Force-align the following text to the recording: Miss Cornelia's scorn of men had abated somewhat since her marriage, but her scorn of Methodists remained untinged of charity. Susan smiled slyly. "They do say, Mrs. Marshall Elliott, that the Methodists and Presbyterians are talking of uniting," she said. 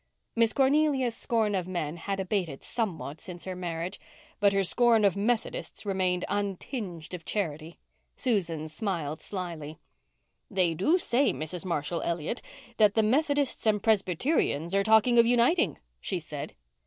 Miss 0.35 0.51
Cornelia's 0.51 1.13
scorn 1.13 1.53
of 1.53 1.67
men 1.67 1.97
had 1.97 2.19
abated 2.19 2.63
somewhat 2.63 3.21
since 3.21 3.45
her 3.45 3.55
marriage, 3.55 3.99
but 4.39 4.51
her 4.51 4.63
scorn 4.63 5.05
of 5.05 5.15
Methodists 5.15 5.85
remained 5.85 6.25
untinged 6.27 7.13
of 7.13 7.23
charity. 7.23 7.77
Susan 8.15 8.67
smiled 8.67 9.21
slyly. 9.21 9.77
"They 10.49 10.73
do 10.73 10.97
say, 10.97 11.31
Mrs. 11.31 11.65
Marshall 11.65 12.01
Elliott, 12.01 12.41
that 12.77 12.95
the 12.95 13.03
Methodists 13.03 13.63
and 13.67 13.83
Presbyterians 13.83 14.73
are 14.73 14.83
talking 14.83 15.19
of 15.19 15.27
uniting," 15.27 15.77
she 15.99 16.19
said. 16.19 16.55